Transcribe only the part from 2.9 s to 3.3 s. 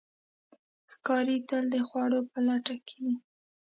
وي.